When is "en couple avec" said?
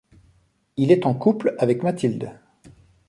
1.05-1.83